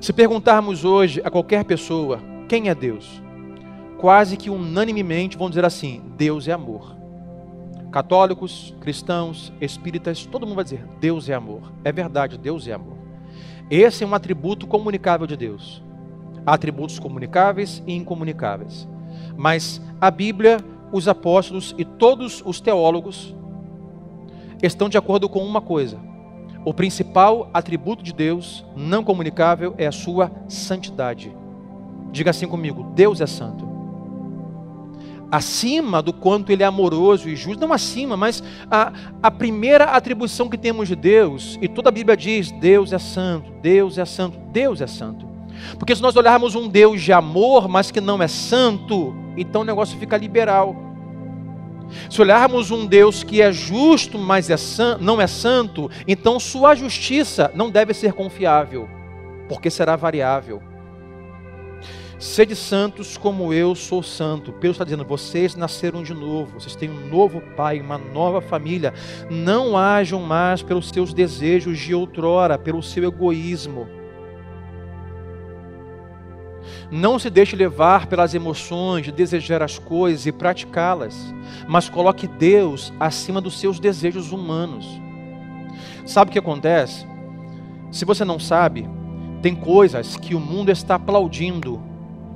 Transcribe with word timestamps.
Se 0.00 0.12
perguntarmos 0.12 0.84
hoje 0.84 1.20
a 1.24 1.30
qualquer 1.30 1.64
pessoa 1.64 2.20
quem 2.48 2.68
é 2.68 2.74
Deus, 2.74 3.20
quase 3.98 4.36
que 4.36 4.48
unanimemente 4.48 5.36
vão 5.36 5.48
dizer 5.48 5.64
assim: 5.64 6.02
Deus 6.16 6.46
é 6.46 6.52
amor. 6.52 6.96
Católicos, 7.90 8.74
cristãos, 8.80 9.52
espíritas, 9.60 10.24
todo 10.24 10.46
mundo 10.46 10.56
vai 10.56 10.64
dizer: 10.64 10.84
Deus 11.00 11.28
é 11.28 11.34
amor. 11.34 11.72
É 11.84 11.90
verdade, 11.90 12.38
Deus 12.38 12.66
é 12.68 12.72
amor. 12.72 12.96
Esse 13.68 14.04
é 14.04 14.06
um 14.06 14.14
atributo 14.14 14.66
comunicável 14.66 15.26
de 15.26 15.36
Deus. 15.36 15.82
Há 16.46 16.54
atributos 16.54 16.98
comunicáveis 16.98 17.82
e 17.86 17.94
incomunicáveis. 17.94 18.88
Mas 19.36 19.82
a 20.00 20.10
Bíblia, 20.10 20.58
os 20.92 21.08
apóstolos 21.08 21.74
e 21.76 21.84
todos 21.84 22.42
os 22.46 22.60
teólogos 22.60 23.34
estão 24.62 24.88
de 24.88 24.96
acordo 24.96 25.28
com 25.28 25.44
uma 25.44 25.60
coisa: 25.60 25.98
o 26.68 26.74
principal 26.74 27.48
atributo 27.54 28.02
de 28.02 28.12
Deus, 28.12 28.62
não 28.76 29.02
comunicável, 29.02 29.74
é 29.78 29.86
a 29.86 29.92
sua 29.92 30.30
santidade. 30.48 31.34
Diga 32.12 32.28
assim 32.28 32.46
comigo: 32.46 32.92
Deus 32.94 33.22
é 33.22 33.26
santo. 33.26 33.66
Acima 35.30 36.02
do 36.02 36.12
quanto 36.12 36.52
Ele 36.52 36.62
é 36.62 36.66
amoroso 36.66 37.26
e 37.26 37.36
justo, 37.36 37.66
não 37.66 37.72
acima, 37.72 38.18
mas 38.18 38.42
a, 38.70 38.92
a 39.22 39.30
primeira 39.30 39.84
atribuição 39.84 40.46
que 40.46 40.58
temos 40.58 40.88
de 40.88 40.96
Deus, 40.96 41.58
e 41.62 41.68
toda 41.68 41.88
a 41.88 41.92
Bíblia 41.92 42.14
diz: 42.14 42.50
Deus 42.50 42.92
é 42.92 42.98
santo, 42.98 43.50
Deus 43.62 43.96
é 43.96 44.04
santo, 44.04 44.38
Deus 44.52 44.82
é 44.82 44.86
santo. 44.86 45.26
Porque 45.78 45.96
se 45.96 46.02
nós 46.02 46.16
olharmos 46.16 46.54
um 46.54 46.68
Deus 46.68 47.00
de 47.00 47.14
amor, 47.14 47.66
mas 47.66 47.90
que 47.90 48.00
não 48.00 48.22
é 48.22 48.28
santo, 48.28 49.16
então 49.38 49.62
o 49.62 49.64
negócio 49.64 49.98
fica 49.98 50.18
liberal. 50.18 50.76
Se 52.10 52.20
olharmos 52.20 52.70
um 52.70 52.86
Deus 52.86 53.22
que 53.22 53.40
é 53.40 53.52
justo, 53.52 54.18
mas 54.18 54.50
é 54.50 54.56
san, 54.56 54.98
não 55.00 55.20
é 55.20 55.26
santo, 55.26 55.90
então 56.06 56.38
sua 56.38 56.74
justiça 56.74 57.50
não 57.54 57.70
deve 57.70 57.94
ser 57.94 58.12
confiável, 58.12 58.88
porque 59.48 59.70
será 59.70 59.96
variável. 59.96 60.62
Sede 62.18 62.56
santos 62.56 63.16
como 63.16 63.52
eu 63.52 63.76
sou 63.76 64.02
santo. 64.02 64.52
Pedro 64.52 64.72
está 64.72 64.82
dizendo: 64.82 65.04
vocês 65.04 65.54
nasceram 65.54 66.02
de 66.02 66.12
novo, 66.12 66.58
vocês 66.58 66.74
têm 66.74 66.90
um 66.90 67.08
novo 67.08 67.40
pai, 67.56 67.80
uma 67.80 67.96
nova 67.96 68.40
família. 68.40 68.92
Não 69.30 69.78
hajam 69.78 70.20
mais 70.20 70.60
pelos 70.60 70.88
seus 70.88 71.14
desejos 71.14 71.78
de 71.78 71.94
outrora, 71.94 72.58
pelo 72.58 72.82
seu 72.82 73.04
egoísmo. 73.04 73.97
Não 76.90 77.18
se 77.18 77.28
deixe 77.28 77.54
levar 77.54 78.06
pelas 78.06 78.34
emoções 78.34 79.04
de 79.04 79.12
desejar 79.12 79.62
as 79.62 79.78
coisas 79.78 80.26
e 80.26 80.32
praticá-las, 80.32 81.34
mas 81.66 81.88
coloque 81.88 82.26
Deus 82.26 82.92
acima 82.98 83.40
dos 83.40 83.60
seus 83.60 83.78
desejos 83.78 84.32
humanos. 84.32 84.86
Sabe 86.06 86.30
o 86.30 86.32
que 86.32 86.38
acontece? 86.38 87.06
Se 87.90 88.06
você 88.06 88.24
não 88.24 88.38
sabe, 88.38 88.88
tem 89.42 89.54
coisas 89.54 90.16
que 90.16 90.34
o 90.34 90.40
mundo 90.40 90.70
está 90.70 90.94
aplaudindo 90.94 91.80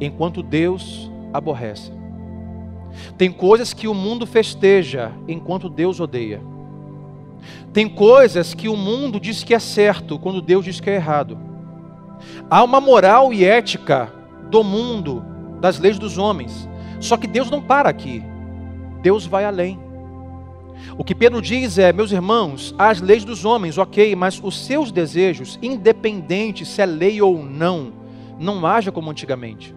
enquanto 0.00 0.42
Deus 0.42 1.10
aborrece. 1.32 1.92
Tem 3.18 3.32
coisas 3.32 3.72
que 3.72 3.88
o 3.88 3.94
mundo 3.94 4.26
festeja 4.26 5.12
enquanto 5.26 5.68
Deus 5.68 5.98
odeia. 5.98 6.40
Tem 7.72 7.88
coisas 7.88 8.54
que 8.54 8.68
o 8.68 8.76
mundo 8.76 9.18
diz 9.18 9.42
que 9.42 9.54
é 9.54 9.58
certo 9.58 10.18
quando 10.18 10.40
Deus 10.40 10.64
diz 10.64 10.80
que 10.80 10.88
é 10.88 10.94
errado. 10.94 11.36
Há 12.48 12.62
uma 12.62 12.80
moral 12.80 13.32
e 13.32 13.44
ética 13.44 14.12
do 14.50 14.62
mundo, 14.62 15.24
das 15.60 15.78
leis 15.78 15.98
dos 15.98 16.18
homens. 16.18 16.68
Só 17.00 17.16
que 17.16 17.26
Deus 17.26 17.50
não 17.50 17.60
para 17.60 17.88
aqui. 17.88 18.22
Deus 19.02 19.26
vai 19.26 19.44
além. 19.44 19.78
O 20.98 21.04
que 21.04 21.14
Pedro 21.14 21.40
diz 21.40 21.78
é, 21.78 21.92
meus 21.92 22.12
irmãos, 22.12 22.74
as 22.78 23.00
leis 23.00 23.24
dos 23.24 23.44
homens, 23.44 23.78
ok, 23.78 24.14
mas 24.14 24.40
os 24.42 24.64
seus 24.64 24.92
desejos, 24.92 25.58
independente 25.62 26.64
se 26.64 26.82
é 26.82 26.86
lei 26.86 27.20
ou 27.20 27.42
não, 27.42 27.92
não 28.38 28.66
haja 28.66 28.92
como 28.92 29.10
antigamente. 29.10 29.74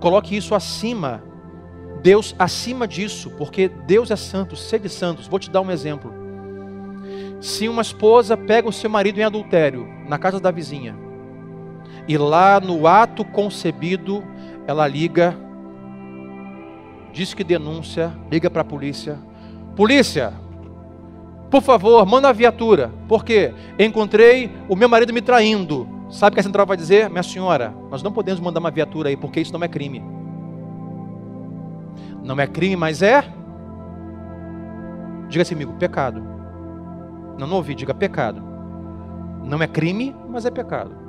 Coloque 0.00 0.36
isso 0.36 0.54
acima. 0.54 1.22
Deus 2.02 2.34
acima 2.38 2.88
disso, 2.88 3.30
porque 3.36 3.68
Deus 3.68 4.10
é 4.10 4.16
santo, 4.16 4.56
sede 4.56 4.88
santos. 4.88 5.28
Vou 5.28 5.38
te 5.38 5.50
dar 5.50 5.60
um 5.60 5.70
exemplo. 5.70 6.12
Se 7.40 7.68
uma 7.68 7.82
esposa 7.82 8.36
pega 8.36 8.68
o 8.68 8.72
seu 8.72 8.88
marido 8.88 9.18
em 9.18 9.24
adultério 9.24 9.86
na 10.08 10.18
casa 10.18 10.40
da 10.40 10.50
vizinha, 10.50 10.96
e 12.06 12.16
lá 12.18 12.60
no 12.60 12.86
ato 12.86 13.24
concebido, 13.24 14.22
ela 14.66 14.86
liga, 14.86 15.36
diz 17.12 17.34
que 17.34 17.44
denúncia, 17.44 18.12
liga 18.30 18.50
para 18.50 18.62
a 18.62 18.64
polícia. 18.64 19.18
Polícia, 19.76 20.32
por 21.50 21.62
favor, 21.62 22.06
manda 22.06 22.28
a 22.28 22.32
viatura. 22.32 22.90
Por 23.08 23.24
quê? 23.24 23.52
Encontrei 23.78 24.50
o 24.68 24.76
meu 24.76 24.88
marido 24.88 25.12
me 25.12 25.20
traindo. 25.20 25.88
Sabe 26.08 26.32
o 26.32 26.34
que 26.34 26.40
a 26.40 26.42
central 26.42 26.66
vai 26.66 26.76
dizer? 26.76 27.10
Minha 27.10 27.22
senhora, 27.22 27.74
nós 27.90 28.02
não 28.02 28.12
podemos 28.12 28.40
mandar 28.40 28.60
uma 28.60 28.70
viatura 28.70 29.08
aí, 29.08 29.16
porque 29.16 29.40
isso 29.40 29.52
não 29.52 29.62
é 29.62 29.68
crime. 29.68 30.02
Não 32.22 32.38
é 32.40 32.46
crime, 32.46 32.76
mas 32.76 33.02
é. 33.02 33.24
Diga 35.28 35.42
assim, 35.42 35.54
amigo, 35.54 35.72
pecado. 35.74 36.22
Não, 37.38 37.46
não 37.46 37.56
ouvi, 37.56 37.74
diga 37.74 37.94
pecado. 37.94 38.42
Não 39.44 39.62
é 39.62 39.66
crime, 39.66 40.14
mas 40.28 40.44
é 40.44 40.50
pecado. 40.50 40.99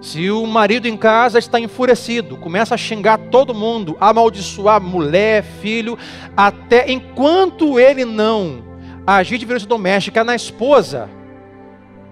Se 0.00 0.30
o 0.30 0.46
marido 0.46 0.86
em 0.86 0.96
casa 0.96 1.38
está 1.38 1.58
enfurecido, 1.58 2.36
começa 2.36 2.74
a 2.74 2.78
xingar 2.78 3.18
todo 3.30 3.54
mundo, 3.54 3.96
amaldiçoar 4.00 4.80
mulher, 4.80 5.42
filho, 5.42 5.98
até 6.36 6.90
enquanto 6.90 7.78
ele 7.78 8.04
não 8.04 8.64
agir 9.06 9.38
de 9.38 9.44
violência 9.44 9.68
doméstica 9.68 10.24
na 10.24 10.34
esposa, 10.34 11.08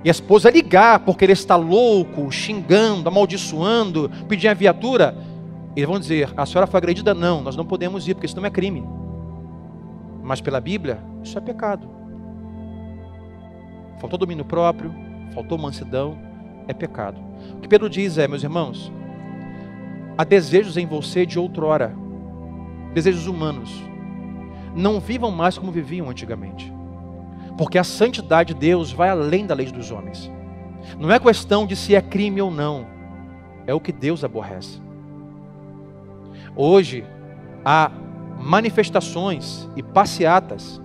e 0.05 0.09
a 0.09 0.13
esposa 0.13 0.51
ligar 0.51 1.01
porque 1.01 1.25
ele 1.25 1.33
está 1.33 1.57
louco, 1.57 2.31
xingando, 2.31 3.09
amaldiçoando, 3.09 4.11
pedir 4.29 4.49
a 4.49 4.55
viatura, 4.55 5.17
eles 5.75 5.89
vão 5.89 5.99
dizer: 5.99 6.33
a 6.37 6.45
senhora 6.45 6.67
foi 6.67 6.79
agredida? 6.79 7.15
Não, 7.15 7.41
nós 7.41 7.57
não 7.57 7.65
podemos 7.65 8.07
ir, 8.07 8.15
porque 8.15 8.27
isso 8.27 8.37
não 8.37 8.45
é 8.45 8.51
crime. 8.51 8.85
Mas 10.23 10.41
pela 10.41 10.61
Bíblia, 10.61 10.99
isso 11.23 11.37
é 11.39 11.41
pecado. 11.41 11.89
Faltou 13.99 14.19
domínio 14.19 14.45
próprio, 14.45 14.95
faltou 15.33 15.57
mansidão, 15.57 16.19
é 16.67 16.75
pecado. 16.75 17.21
O 17.57 17.61
que 17.61 17.69
Pedro 17.69 17.89
diz 17.89 18.19
é, 18.19 18.27
meus 18.27 18.43
irmãos, 18.43 18.93
há 20.17 20.25
desejos 20.25 20.77
em 20.77 20.87
você 20.87 21.27
de 21.27 21.39
outrora, 21.39 21.95
desejos 22.93 23.27
humanos. 23.27 23.83
Não 24.75 25.01
vivam 25.01 25.31
mais 25.31 25.57
como 25.57 25.73
viviam 25.73 26.09
antigamente. 26.09 26.73
Porque 27.57 27.79
a 27.79 27.85
santidade 27.85 28.53
de 28.53 28.61
Deus 28.61 28.93
vai 28.93 29.09
além 29.09 29.47
da 29.47 29.55
lei 29.55 29.67
dos 29.71 29.91
homens. 29.91 30.31
Não 30.99 31.11
é 31.11 31.19
questão 31.19 31.67
de 31.67 31.77
se 31.77 31.95
é 31.95 32.01
crime 32.03 32.41
ou 32.41 32.51
não, 32.51 32.87
é 33.67 33.73
o 33.73 33.81
que 33.81 33.93
Deus 33.93 34.25
aborrece. 34.25 34.81
Hoje 36.57 37.05
há 37.65 37.91
manifestações 38.39 39.69
e 39.77 39.83
passeatas 39.83 40.81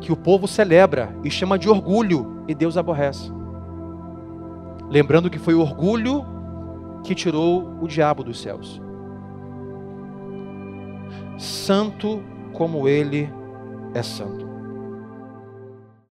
que 0.00 0.12
o 0.12 0.16
povo 0.16 0.46
celebra 0.46 1.14
e 1.22 1.30
chama 1.30 1.58
de 1.58 1.68
orgulho 1.68 2.44
e 2.48 2.54
Deus 2.54 2.76
aborrece. 2.76 3.32
Lembrando 4.88 5.30
que 5.30 5.38
foi 5.38 5.54
o 5.54 5.60
orgulho 5.60 6.24
que 7.04 7.14
tirou 7.14 7.78
o 7.80 7.86
diabo 7.86 8.22
dos 8.22 8.40
céus. 8.40 8.80
Santo 11.38 12.22
como 12.52 12.88
ele 12.88 13.28
é 13.94 14.02
santo. 14.02 14.43